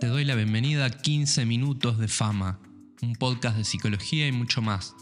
[0.00, 2.60] Te doy la bienvenida a 15 minutos de fama,
[3.02, 4.94] un podcast de psicología y mucho más.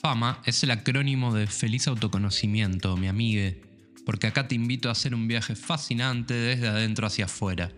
[0.00, 3.60] Fama es el acrónimo de feliz autoconocimiento, mi amigue,
[4.06, 7.72] porque acá te invito a hacer un viaje fascinante desde adentro hacia afuera,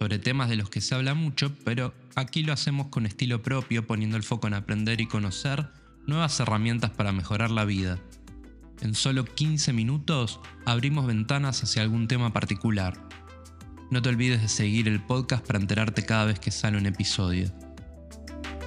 [0.00, 3.86] sobre temas de los que se habla mucho, pero aquí lo hacemos con estilo propio,
[3.86, 5.68] poniendo el foco en aprender y conocer
[6.08, 8.00] nuevas herramientas para mejorar la vida.
[8.80, 12.98] En solo 15 minutos abrimos ventanas hacia algún tema particular
[13.90, 17.50] no te olvides de seguir el podcast para enterarte cada vez que sale un episodio.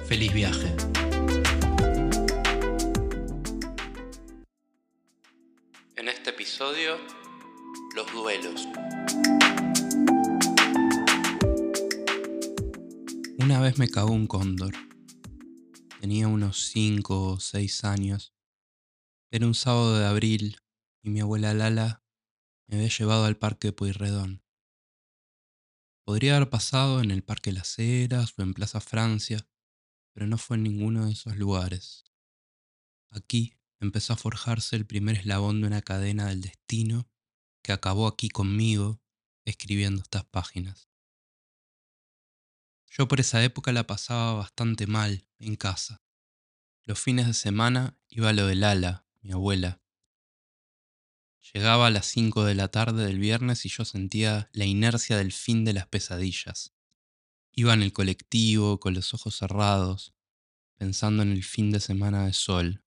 [0.06, 0.74] ¡Feliz viaje!
[5.94, 6.96] En este episodio,
[7.94, 8.66] los duelos.
[13.38, 14.74] Una vez me cagó un cóndor.
[16.00, 18.34] Tenía unos 5 o 6 años.
[19.30, 20.56] Era un sábado de abril
[21.00, 22.02] y mi abuela Lala
[22.66, 24.41] me había llevado al parque Pueyrredón.
[26.04, 29.46] Podría haber pasado en el Parque Las Heras o en Plaza Francia,
[30.12, 32.04] pero no fue en ninguno de esos lugares.
[33.10, 37.08] Aquí empezó a forjarse el primer eslabón de una cadena del destino
[37.62, 39.00] que acabó aquí conmigo
[39.44, 40.88] escribiendo estas páginas.
[42.90, 46.02] Yo por esa época la pasaba bastante mal en casa.
[46.84, 49.81] Los fines de semana iba a lo de Lala, mi abuela,
[51.50, 55.32] Llegaba a las 5 de la tarde del viernes y yo sentía la inercia del
[55.32, 56.72] fin de las pesadillas.
[57.50, 60.14] Iba en el colectivo con los ojos cerrados,
[60.76, 62.84] pensando en el fin de semana de sol.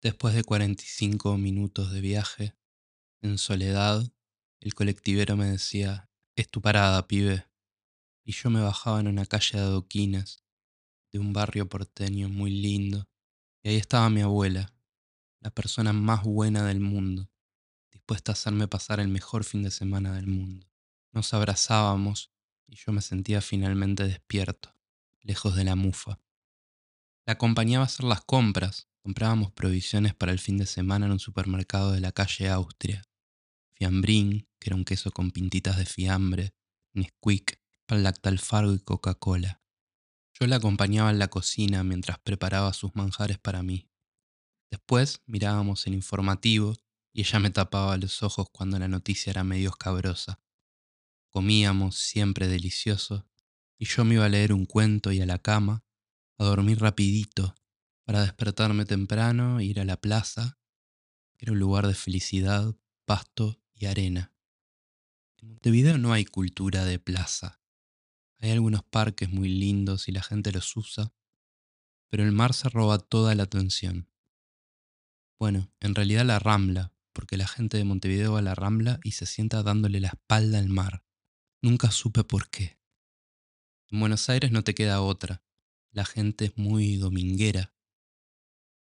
[0.00, 2.54] Después de 45 minutos de viaje,
[3.22, 4.08] en soledad,
[4.60, 7.48] el colectivero me decía, es tu parada, pibe.
[8.24, 10.44] Y yo me bajaba en una calle de adoquines,
[11.12, 13.08] de un barrio porteño muy lindo,
[13.64, 14.72] y ahí estaba mi abuela,
[15.40, 17.33] la persona más buena del mundo
[18.04, 20.66] dispuesta a hacerme pasar el mejor fin de semana del mundo.
[21.12, 22.30] Nos abrazábamos
[22.66, 24.74] y yo me sentía finalmente despierto,
[25.22, 26.20] lejos de la mufa.
[27.24, 28.88] La acompañaba a hacer las compras.
[29.02, 33.08] Comprábamos provisiones para el fin de semana en un supermercado de la calle Austria.
[33.72, 36.54] Fiambrín, que era un queso con pintitas de fiambre,
[36.92, 39.62] Nesquik, pan lactalfargo y Coca-Cola.
[40.38, 43.88] Yo la acompañaba en la cocina mientras preparaba sus manjares para mí.
[44.70, 46.74] Después mirábamos el informativo
[47.14, 50.42] y ella me tapaba los ojos cuando la noticia era medio escabrosa.
[51.30, 53.26] Comíamos siempre delicioso
[53.78, 55.84] y yo me iba a leer un cuento y a la cama,
[56.38, 57.54] a dormir rapidito,
[58.04, 60.58] para despertarme temprano e ir a la plaza,
[61.36, 62.74] que era un lugar de felicidad,
[63.04, 64.34] pasto y arena.
[65.38, 67.62] En Montevideo no hay cultura de plaza.
[68.38, 71.14] Hay algunos parques muy lindos y la gente los usa,
[72.08, 74.10] pero el mar se roba toda la atención.
[75.38, 79.12] Bueno, en realidad la Rambla, porque la gente de Montevideo va a la Rambla y
[79.12, 81.04] se sienta dándole la espalda al mar.
[81.62, 82.78] Nunca supe por qué.
[83.88, 85.42] En Buenos Aires no te queda otra.
[85.92, 87.74] La gente es muy dominguera,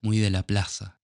[0.02, 1.02] muy de la plaza.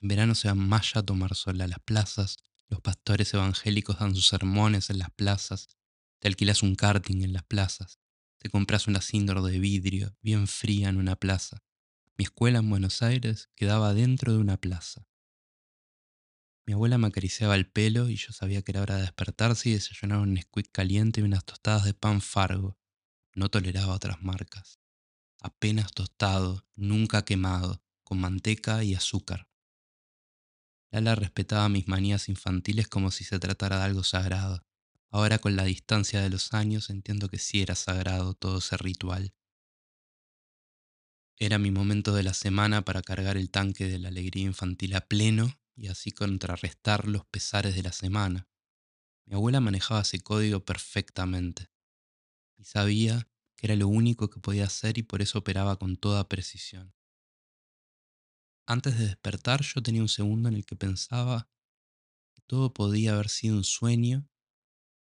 [0.00, 4.14] En verano se van Maya a tomar sol a las plazas, los pastores evangélicos dan
[4.14, 5.68] sus sermones en las plazas,
[6.20, 7.98] te alquilas un karting en las plazas,
[8.38, 11.62] te compras una síndor de vidrio bien fría en una plaza.
[12.16, 15.06] Mi escuela en Buenos Aires quedaba dentro de una plaza.
[16.66, 19.74] Mi abuela me acariciaba el pelo y yo sabía que era hora de despertarse y
[19.74, 22.76] desayunar un Nesquik caliente y unas tostadas de pan fargo.
[23.36, 24.80] No toleraba otras marcas.
[25.40, 29.48] Apenas tostado, nunca quemado, con manteca y azúcar.
[30.90, 34.66] Lala respetaba mis manías infantiles como si se tratara de algo sagrado.
[35.10, 39.34] Ahora con la distancia de los años entiendo que sí era sagrado todo ese ritual.
[41.38, 45.02] Era mi momento de la semana para cargar el tanque de la alegría infantil a
[45.02, 48.48] pleno y así contrarrestar los pesares de la semana.
[49.26, 51.70] Mi abuela manejaba ese código perfectamente
[52.56, 56.28] y sabía que era lo único que podía hacer y por eso operaba con toda
[56.28, 56.94] precisión.
[58.66, 61.50] Antes de despertar yo tenía un segundo en el que pensaba
[62.34, 64.28] que todo podía haber sido un sueño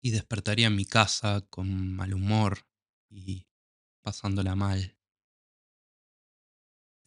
[0.00, 2.66] y despertaría en mi casa con mal humor
[3.08, 3.46] y
[4.02, 4.98] pasándola mal.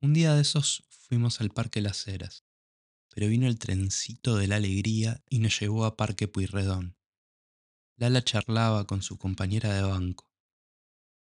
[0.01, 2.44] Un día de esos fuimos al Parque Las Heras
[3.15, 6.97] pero vino el trencito de la alegría y nos llevó a Parque Pueyrredón.
[7.95, 10.29] Lala charlaba con su compañera de banco,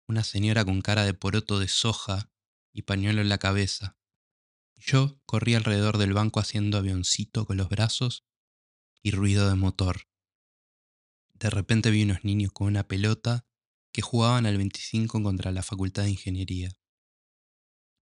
[0.06, 2.30] una señora con cara de poroto de soja
[2.74, 3.98] y pañuelo en la cabeza.
[4.76, 8.26] yo corrí alrededor del banco haciendo avioncito con los brazos
[9.02, 10.10] y ruido de motor.
[11.36, 13.48] De repente vi unos niños con una pelota
[13.94, 16.78] que jugaban al 25 contra la Facultad de Ingeniería.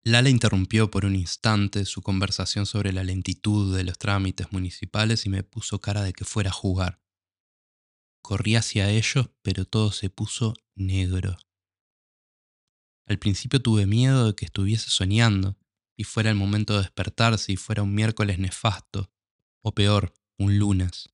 [0.06, 5.30] Lala interrumpió por un instante su conversación sobre la lentitud de los trámites municipales y
[5.30, 7.02] me puso cara de que fuera a jugar.
[8.22, 11.38] Corrí hacia ellos, pero todo se puso negro.
[13.06, 15.58] Al principio tuve miedo de que estuviese soñando
[15.96, 19.10] y fuera el momento de despertarse y fuera un miércoles nefasto,
[19.62, 21.10] o peor, un lunes.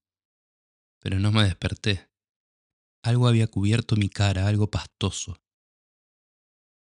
[1.00, 2.10] Pero no me desperté.
[3.04, 5.40] Algo había cubierto mi cara, algo pastoso.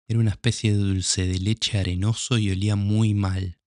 [0.09, 3.61] Era una especie de dulce de leche arenoso y olía muy mal.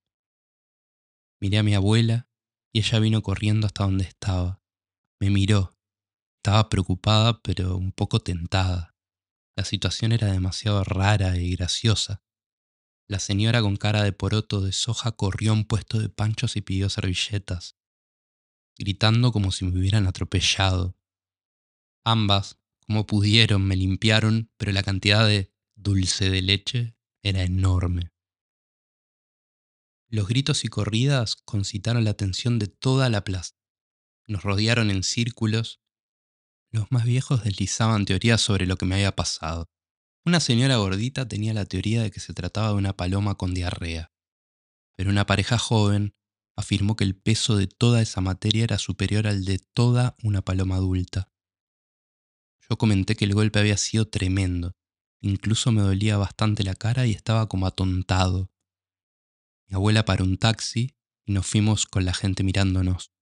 [1.40, 2.28] Miré a mi abuela
[2.72, 4.60] y ella vino corriendo hasta donde estaba.
[5.20, 5.78] Me miró.
[6.38, 8.96] Estaba preocupada pero un poco tentada.
[9.56, 12.24] La situación era demasiado rara y graciosa.
[13.08, 16.60] La señora con cara de poroto de soja corrió a un puesto de panchos y
[16.60, 17.76] pidió servilletas,
[18.76, 20.98] gritando como si me hubieran atropellado.
[22.04, 25.51] Ambas, como pudieron, me limpiaron, pero la cantidad de
[25.82, 28.12] dulce de leche era enorme.
[30.08, 33.54] Los gritos y corridas concitaron la atención de toda la plaza.
[34.26, 35.82] Nos rodearon en círculos
[36.72, 39.68] los más viejos deslizaban teorías sobre lo que me había pasado.
[40.24, 44.10] Una señora gordita tenía la teoría de que se trataba de una paloma con diarrea,
[44.96, 46.14] pero una pareja joven
[46.56, 50.76] afirmó que el peso de toda esa materia era superior al de toda una paloma
[50.76, 51.30] adulta.
[52.70, 54.74] Yo comenté que el golpe había sido tremendo,
[55.22, 58.50] incluso me dolía bastante la cara y estaba como atontado.
[59.66, 63.12] Mi abuela paró un taxi y nos fuimos con la gente mirándonos.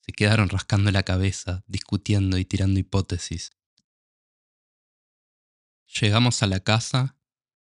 [0.00, 3.52] Se quedaron rascando la cabeza, discutiendo y tirando hipótesis.
[6.00, 7.16] Llegamos a la casa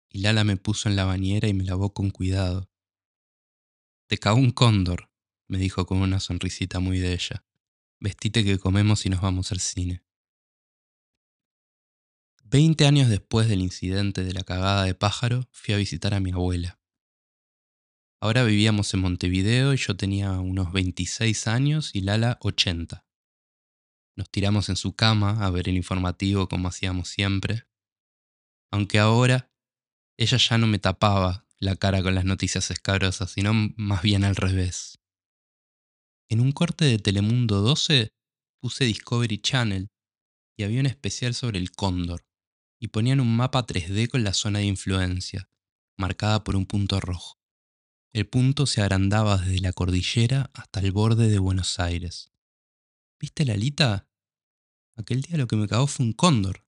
[0.09, 2.69] y Lala me puso en la bañera y me lavó con cuidado.
[4.07, 5.09] Te cagó un cóndor,
[5.47, 7.45] me dijo con una sonrisita muy de ella.
[7.99, 10.04] Vestite que comemos y nos vamos al cine.
[12.55, 16.31] Veinte años después del incidente de la cagada de pájaro, fui a visitar a mi
[16.31, 16.79] abuela.
[18.21, 23.05] Ahora vivíamos en Montevideo y yo tenía unos 26 años y Lala 80.
[24.15, 27.67] Nos tiramos en su cama a ver el informativo como hacíamos siempre.
[28.71, 29.51] Aunque ahora
[30.17, 34.37] ella ya no me tapaba la cara con las noticias escabrosas, sino más bien al
[34.37, 34.97] revés.
[36.29, 38.13] En un corte de Telemundo 12
[38.61, 39.89] puse Discovery Channel
[40.57, 42.24] y había un especial sobre el cóndor,
[42.79, 45.49] y ponían un mapa 3D con la zona de influencia,
[45.97, 47.39] marcada por un punto rojo.
[48.13, 52.31] El punto se agrandaba desde la cordillera hasta el borde de Buenos Aires.
[53.19, 54.07] ¿Viste la alita?
[54.95, 56.65] Aquel día lo que me cagó fue un cóndor.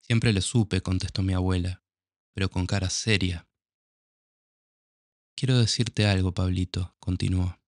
[0.00, 1.82] Siempre lo supe, contestó mi abuela,
[2.32, 3.48] pero con cara seria.
[5.36, 7.60] Quiero decirte algo, Pablito, continuó.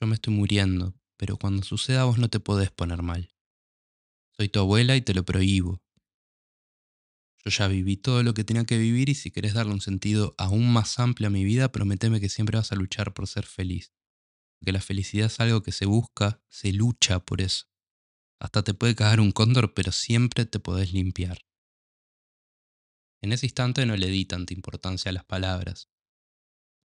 [0.00, 3.29] Yo me estoy muriendo, pero cuando suceda vos no te podés poner mal.
[4.40, 5.82] Soy tu abuela y te lo prohíbo.
[7.44, 10.34] Yo ya viví todo lo que tenía que vivir y si querés darle un sentido
[10.38, 13.92] aún más amplio a mi vida, prometeme que siempre vas a luchar por ser feliz.
[14.58, 17.66] Porque la felicidad es algo que se busca, se lucha por eso.
[18.38, 21.44] Hasta te puede cagar un cóndor, pero siempre te podés limpiar.
[23.20, 25.90] En ese instante no le di tanta importancia a las palabras.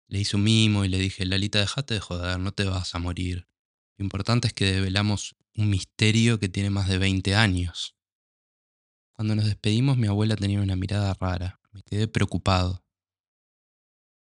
[0.07, 2.99] Le hice un mimo y le dije, Lalita, dejate de joder, no te vas a
[2.99, 3.49] morir.
[3.97, 7.95] Lo importante es que develamos un misterio que tiene más de 20 años.
[9.13, 11.59] Cuando nos despedimos mi abuela tenía una mirada rara.
[11.71, 12.83] Me quedé preocupado.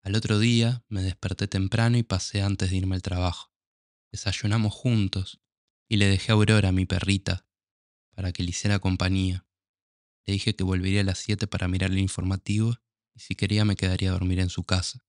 [0.03, 3.53] Al otro día me desperté temprano y pasé antes de irme al trabajo.
[4.11, 5.41] Desayunamos juntos
[5.87, 7.45] y le dejé a Aurora, mi perrita,
[8.15, 9.45] para que le hiciera compañía.
[10.25, 12.75] Le dije que volvería a las 7 para mirar el informativo
[13.13, 15.05] y si quería me quedaría a dormir en su casa.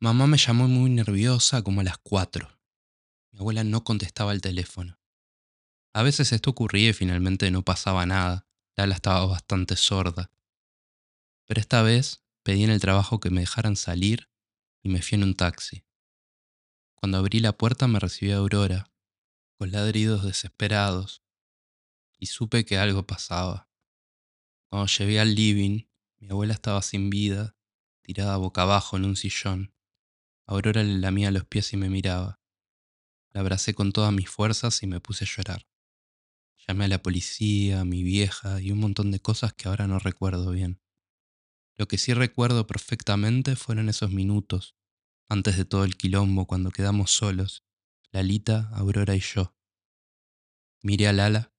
[0.00, 2.61] Mamá me llamó muy nerviosa como a las 4.
[3.32, 4.98] Mi abuela no contestaba el teléfono.
[5.94, 8.46] A veces esto ocurría y finalmente no pasaba nada.
[8.76, 10.30] Lala estaba bastante sorda.
[11.46, 14.30] Pero esta vez pedí en el trabajo que me dejaran salir
[14.82, 15.84] y me fui en un taxi.
[16.94, 18.92] Cuando abrí la puerta me recibió Aurora,
[19.58, 21.22] con ladridos desesperados,
[22.18, 23.68] y supe que algo pasaba.
[24.68, 25.84] Cuando llegué al living,
[26.18, 27.56] mi abuela estaba sin vida,
[28.02, 29.74] tirada boca abajo en un sillón.
[30.46, 32.41] Aurora le lamía los pies y me miraba.
[33.32, 35.66] La abracé con todas mis fuerzas y me puse a llorar.
[36.66, 39.98] Llamé a la policía, a mi vieja y un montón de cosas que ahora no
[39.98, 40.80] recuerdo bien.
[41.74, 44.76] Lo que sí recuerdo perfectamente fueron esos minutos,
[45.28, 47.64] antes de todo el quilombo, cuando quedamos solos,
[48.10, 49.56] Lalita, Aurora y yo.
[50.82, 51.52] Miré a Lala,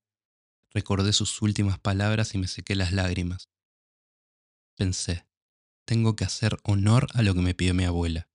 [0.70, 3.50] recordé sus últimas palabras y me sequé las lágrimas.
[4.76, 5.28] Pensé,
[5.86, 8.30] tengo que hacer honor a lo que me pidió mi abuela.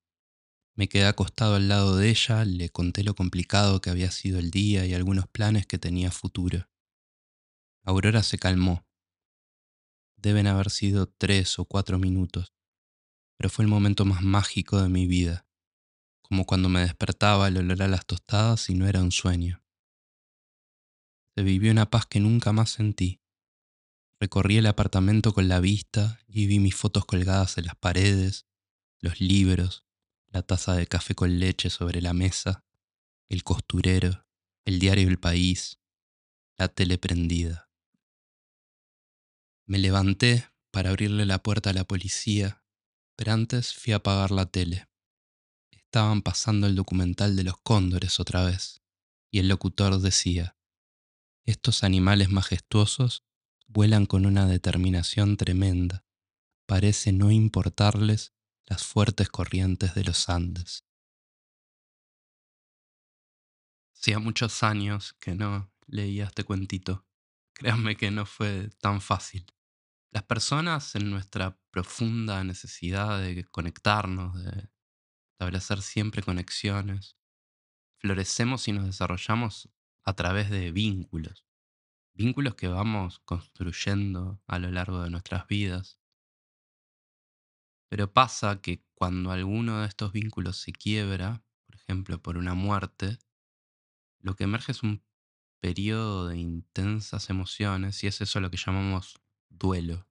[0.79, 4.53] Me quedé acostado al lado de ella, le conté lo complicado que había sido el
[4.53, 6.71] día y algunos planes que tenía futuro.
[7.83, 8.87] Aurora se calmó.
[10.15, 12.55] Deben haber sido tres o cuatro minutos,
[13.37, 15.49] pero fue el momento más mágico de mi vida.
[16.23, 19.65] como cuando me despertaba al olor a las tostadas y no era un sueño.
[21.35, 23.21] Se vivió una paz que nunca más sentí.
[24.21, 28.47] Recorrí el apartamento con la vista y vi mis fotos colgadas en las paredes,
[29.01, 29.88] los libros,
[30.31, 32.65] la taza de café con leche sobre la mesa,
[33.29, 34.27] el costurero,
[34.65, 35.81] el diario El País,
[36.57, 37.71] la tele prendida.
[39.67, 42.65] Me levanté para abrirle la puerta a la policía,
[43.17, 44.89] pero antes fui a apagar la tele.
[45.71, 48.83] Estaban pasando el documental de los cóndores otra vez,
[49.31, 50.57] y el locutor decía,
[51.45, 53.25] estos animales majestuosos
[53.67, 56.05] vuelan con una determinación tremenda.
[56.67, 58.35] Parece no importarles
[58.69, 60.85] las fuertes corrientes de los Andes.
[63.95, 67.07] Hacía muchos años que no leía este cuentito.
[67.55, 69.47] Créanme que no fue tan fácil.
[70.11, 74.69] Las personas en nuestra profunda necesidad de conectarnos, de
[75.33, 77.17] establecer siempre conexiones,
[77.99, 79.71] florecemos y nos desarrollamos
[80.05, 81.47] a través de vínculos.
[82.15, 85.98] Vínculos que vamos construyendo a lo largo de nuestras vidas.
[87.91, 93.19] Pero pasa que cuando alguno de estos vínculos se quiebra, por ejemplo por una muerte,
[94.21, 95.03] lo que emerge es un
[95.61, 100.07] periodo de intensas emociones y es eso lo que llamamos duelo.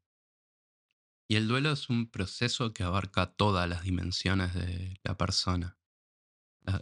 [1.29, 5.77] Y el duelo es un proceso que abarca todas las dimensiones de la persona.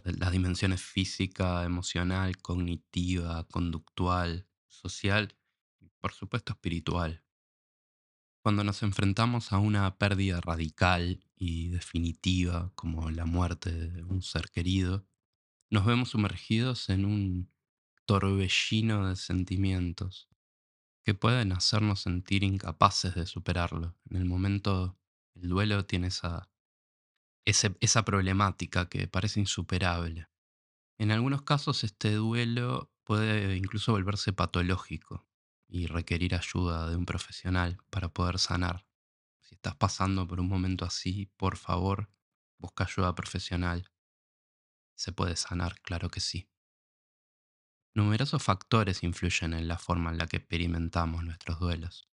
[0.04, 5.36] las dimensiones física, emocional, cognitiva, conductual, social
[5.80, 7.25] y por supuesto espiritual.
[8.46, 14.50] Cuando nos enfrentamos a una pérdida radical y definitiva como la muerte de un ser
[14.50, 15.04] querido,
[15.68, 17.50] nos vemos sumergidos en un
[18.04, 20.28] torbellino de sentimientos
[21.02, 23.96] que pueden hacernos sentir incapaces de superarlo.
[24.10, 24.96] En el momento,
[25.34, 26.48] el duelo tiene esa,
[27.44, 30.28] esa problemática que parece insuperable.
[30.98, 35.26] En algunos casos este duelo puede incluso volverse patológico
[35.76, 38.86] y requerir ayuda de un profesional para poder sanar.
[39.40, 42.10] Si estás pasando por un momento así, por favor,
[42.58, 43.90] busca ayuda profesional.
[44.94, 46.48] Se puede sanar, claro que sí.
[47.94, 52.08] Numerosos factores influyen en la forma en la que experimentamos nuestros duelos.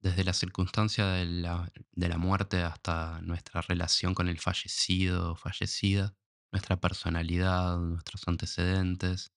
[0.00, 5.36] Desde la circunstancia de la, de la muerte hasta nuestra relación con el fallecido o
[5.36, 6.16] fallecida,
[6.52, 9.33] nuestra personalidad, nuestros antecedentes,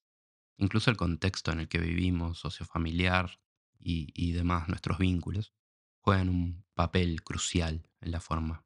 [0.57, 3.39] incluso el contexto en el que vivimos, sociofamiliar
[3.79, 5.53] y, demás, nuestros vínculos,
[6.01, 8.65] juegan un papel crucial en la forma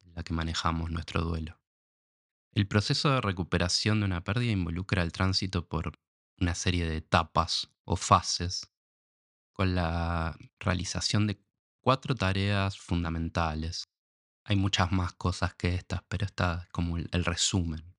[0.00, 1.60] en la que manejamos nuestro duelo.
[2.52, 5.92] El proceso de recuperación de una pérdida involucra el tránsito por
[6.40, 8.70] una serie de etapas o fases
[9.52, 11.42] con la realización de
[11.80, 13.88] cuatro tareas fundamentales.
[14.44, 17.96] Hay muchas más cosas que estas, pero esta es como el, resumen.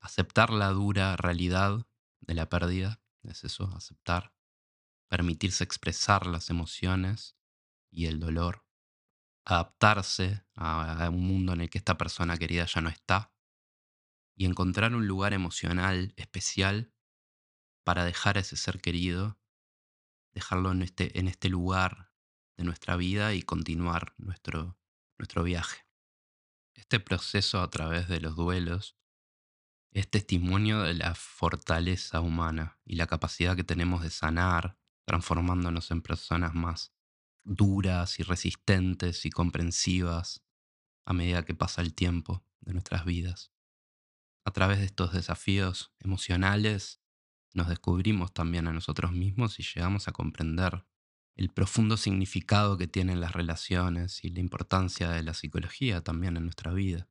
[0.00, 1.87] Aceptar la dura realidad
[2.20, 4.34] de la pérdida, es eso, aceptar.
[5.08, 7.36] Permitirse expresar las emociones
[7.90, 8.64] y el dolor.
[9.44, 13.32] Adaptarse a un mundo en el que esta persona querida ya no está.
[14.36, 16.92] Y encontrar un lugar emocional especial
[17.84, 19.40] para dejar a ese ser querido,
[20.34, 22.12] dejarlo en este, en este lugar
[22.58, 24.78] de nuestra vida y continuar nuestro,
[25.16, 25.86] nuestro viaje.
[26.74, 28.98] Este proceso a través de los duelos
[29.90, 36.02] es testimonio de la fortaleza humana y la capacidad que tenemos de sanar, transformándonos en
[36.02, 36.92] personas más
[37.44, 40.44] duras y resistentes y comprensivas
[41.06, 43.52] a medida que pasa el tiempo de nuestras vidas.
[44.44, 47.00] A través de estos desafíos emocionales
[47.54, 50.84] nos descubrimos también a nosotros mismos y llegamos a comprender
[51.34, 56.44] el profundo significado que tienen las relaciones y la importancia de la psicología también en
[56.44, 57.08] nuestra vida.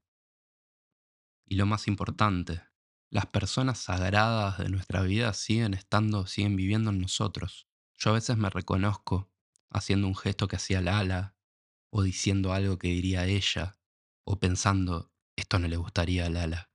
[1.49, 2.61] Y lo más importante,
[3.09, 7.69] las personas sagradas de nuestra vida siguen estando, siguen viviendo en nosotros.
[7.93, 9.31] Yo a veces me reconozco
[9.69, 11.37] haciendo un gesto que hacía Lala,
[11.89, 13.79] o diciendo algo que diría ella,
[14.25, 16.69] o pensando, esto no le gustaría a Lala.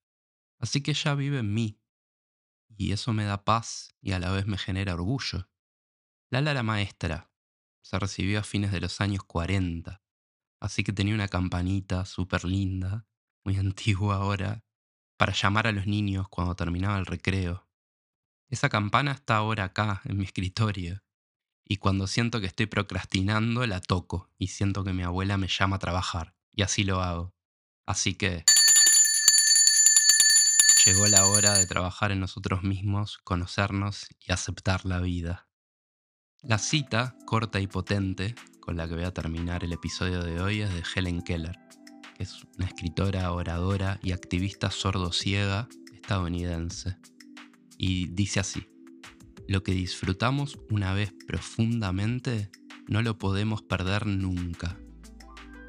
[0.58, 1.78] Así que ella vive en mí,
[2.74, 5.50] y eso me da paz y a la vez me genera orgullo.
[6.30, 7.30] Lala era maestra,
[7.82, 10.02] se recibió a fines de los años 40,
[10.60, 13.06] así que tenía una campanita súper linda,
[13.44, 14.64] muy antigua ahora,
[15.16, 17.68] para llamar a los niños cuando terminaba el recreo.
[18.48, 21.02] Esa campana está ahora acá, en mi escritorio,
[21.64, 25.76] y cuando siento que estoy procrastinando la toco y siento que mi abuela me llama
[25.76, 27.34] a trabajar, y así lo hago.
[27.86, 28.44] Así que
[30.84, 35.48] Llegó la hora de trabajar en nosotros mismos, conocernos y aceptar la vida.
[36.40, 40.62] La cita, corta y potente, con la que voy a terminar el episodio de hoy
[40.62, 41.56] es de Helen Keller,
[42.22, 46.96] es una escritora, oradora y activista sordociega estadounidense.
[47.78, 48.66] Y dice así,
[49.48, 52.50] lo que disfrutamos una vez profundamente
[52.86, 54.78] no lo podemos perder nunca.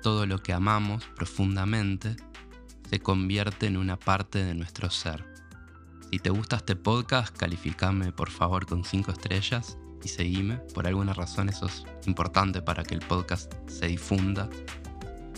[0.01, 2.15] Todo lo que amamos profundamente
[2.89, 5.25] se convierte en una parte de nuestro ser.
[6.11, 10.57] Si te gusta este podcast, calificame por favor con 5 estrellas y seguime.
[10.73, 14.49] Por alguna razón eso es importante para que el podcast se difunda.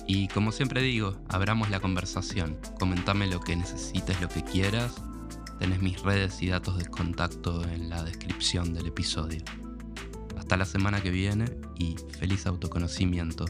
[0.07, 2.59] Y como siempre digo, abramos la conversación.
[2.79, 5.01] Comentame lo que necesites, lo que quieras.
[5.59, 9.41] Tenés mis redes y datos de contacto en la descripción del episodio.
[10.37, 11.45] Hasta la semana que viene
[11.77, 13.45] y feliz autoconocimiento,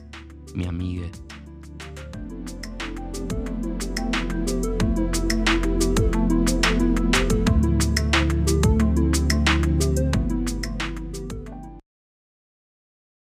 [0.53, 1.07] mi amiga